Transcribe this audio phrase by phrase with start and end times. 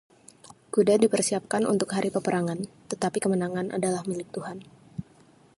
[0.73, 2.59] Kuda dipersiapkan untuk hari peperangan,
[2.91, 4.57] tetapi kemenangan adalah milik Tuhan.